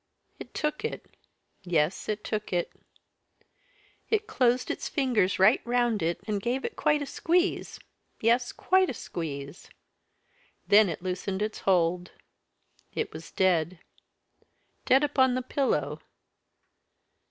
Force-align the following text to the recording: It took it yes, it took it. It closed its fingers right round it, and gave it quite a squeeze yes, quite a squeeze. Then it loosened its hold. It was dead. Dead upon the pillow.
It 0.39 0.55
took 0.55 0.83
it 0.83 1.15
yes, 1.61 2.09
it 2.09 2.23
took 2.23 2.51
it. 2.51 2.71
It 4.09 4.25
closed 4.25 4.71
its 4.71 4.89
fingers 4.89 5.37
right 5.37 5.61
round 5.63 6.01
it, 6.01 6.21
and 6.27 6.41
gave 6.41 6.65
it 6.65 6.75
quite 6.75 7.03
a 7.03 7.05
squeeze 7.05 7.79
yes, 8.19 8.51
quite 8.51 8.89
a 8.89 8.95
squeeze. 8.95 9.69
Then 10.67 10.89
it 10.89 11.03
loosened 11.03 11.43
its 11.43 11.59
hold. 11.59 12.13
It 12.91 13.13
was 13.13 13.29
dead. 13.29 13.77
Dead 14.85 15.03
upon 15.03 15.35
the 15.35 15.43
pillow. 15.43 15.99